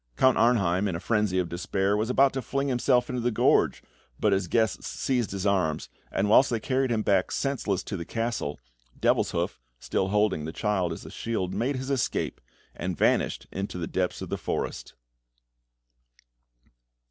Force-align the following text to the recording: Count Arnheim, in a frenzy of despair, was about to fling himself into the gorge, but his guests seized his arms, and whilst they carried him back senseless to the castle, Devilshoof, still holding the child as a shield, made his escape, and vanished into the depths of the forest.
Count 0.17 0.35
Arnheim, 0.35 0.87
in 0.87 0.95
a 0.95 0.99
frenzy 0.99 1.37
of 1.37 1.47
despair, 1.47 1.95
was 1.95 2.09
about 2.09 2.33
to 2.33 2.41
fling 2.41 2.69
himself 2.69 3.07
into 3.07 3.21
the 3.21 3.29
gorge, 3.29 3.83
but 4.19 4.33
his 4.33 4.47
guests 4.47 4.87
seized 4.87 5.29
his 5.29 5.45
arms, 5.45 5.89
and 6.11 6.27
whilst 6.27 6.49
they 6.49 6.59
carried 6.59 6.89
him 6.89 7.03
back 7.03 7.31
senseless 7.31 7.83
to 7.83 7.95
the 7.95 8.03
castle, 8.03 8.59
Devilshoof, 8.99 9.59
still 9.77 10.07
holding 10.07 10.45
the 10.45 10.51
child 10.51 10.91
as 10.91 11.05
a 11.05 11.11
shield, 11.11 11.53
made 11.53 11.75
his 11.75 11.91
escape, 11.91 12.41
and 12.73 12.97
vanished 12.97 13.45
into 13.51 13.77
the 13.77 13.85
depths 13.85 14.23
of 14.23 14.29
the 14.29 14.39
forest. 14.39 14.95